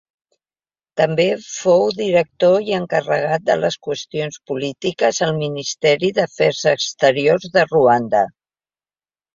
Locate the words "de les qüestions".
3.51-4.41